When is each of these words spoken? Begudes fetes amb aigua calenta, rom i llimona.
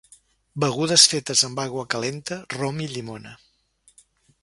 Begudes 0.63 1.03
fetes 1.11 1.45
amb 1.49 1.63
aigua 1.65 1.85
calenta, 1.95 2.41
rom 2.57 2.83
i 2.87 2.91
llimona. 2.97 3.39